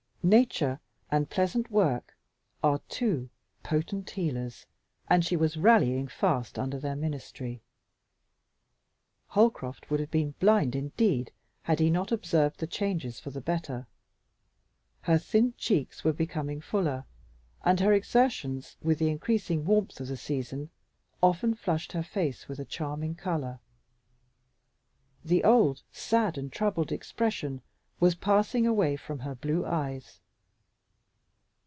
Nature 0.23 0.79
and 1.09 1.31
pleasant 1.31 1.71
work 1.71 2.15
are 2.63 2.77
two 2.89 3.27
potent 3.63 4.07
healers, 4.11 4.67
and 5.09 5.25
she 5.25 5.35
was 5.35 5.57
rallying 5.57 6.07
fast 6.07 6.59
under 6.59 6.77
their 6.77 6.95
ministry. 6.95 7.59
Holcroft 9.29 9.89
would 9.89 9.99
have 9.99 10.11
been 10.11 10.35
blind 10.39 10.75
indeed 10.75 11.31
had 11.63 11.79
he 11.79 11.89
not 11.89 12.11
observed 12.11 12.63
changes 12.69 13.19
for 13.19 13.31
the 13.31 13.41
better. 13.41 13.87
Her 15.01 15.17
thin 15.17 15.55
cheeks 15.57 16.03
were 16.03 16.13
becoming 16.13 16.61
fuller, 16.61 17.05
and 17.65 17.79
her 17.79 17.91
exertions, 17.91 18.77
with 18.79 18.99
the 18.99 19.09
increasing 19.09 19.65
warmth 19.65 19.99
of 19.99 20.07
the 20.07 20.17
season, 20.17 20.69
often 21.23 21.55
flushed 21.55 21.93
her 21.93 22.03
face 22.03 22.47
with 22.47 22.59
a 22.59 22.63
charming 22.65 23.15
color. 23.15 23.59
The 25.25 25.43
old 25.43 25.81
sad 25.91 26.37
and 26.37 26.51
troubled 26.53 26.91
expression 26.91 27.63
was 27.99 28.15
passing 28.15 28.65
away 28.65 28.95
from 28.95 29.19
her 29.19 29.35
blue 29.35 29.63
eyes. 29.63 30.19